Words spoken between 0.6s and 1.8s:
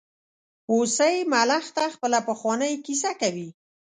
هوسۍ ملخ